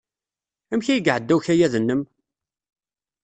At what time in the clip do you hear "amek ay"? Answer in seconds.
0.71-1.01